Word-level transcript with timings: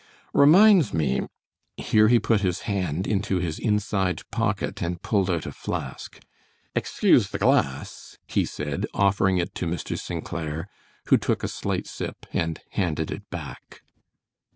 "Reminds 0.33 0.95
me" 0.95 1.21
here 1.77 2.07
he 2.07 2.17
put 2.17 2.41
his 2.41 2.61
hand 2.61 3.05
into 3.05 3.37
his 3.37 3.59
inside 3.59 4.23
pocket 4.31 4.81
and 4.81 4.99
pulled 5.03 5.29
out 5.29 5.45
a 5.45 5.51
flask, 5.51 6.19
"excuse 6.75 7.29
the 7.29 7.37
glass," 7.37 8.17
he 8.25 8.43
said, 8.43 8.87
offering 8.95 9.37
it 9.37 9.53
to 9.53 9.67
Mr. 9.67 9.95
St. 9.95 10.25
Clair, 10.25 10.67
who 11.09 11.17
took 11.19 11.43
a 11.43 11.47
slight 11.47 11.85
sip 11.85 12.25
and 12.33 12.61
handed 12.71 13.11
it 13.11 13.29
back. 13.29 13.83